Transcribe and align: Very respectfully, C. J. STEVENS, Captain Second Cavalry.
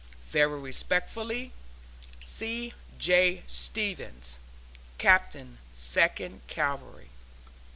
Very 0.31 0.59
respectfully, 0.59 1.53
C. 2.23 2.73
J. 2.97 3.43
STEVENS, 3.45 4.39
Captain 4.97 5.59
Second 5.75 6.41
Cavalry. 6.47 7.11